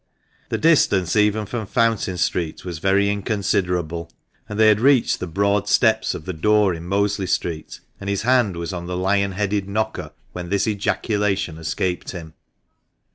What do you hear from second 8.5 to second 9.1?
was on the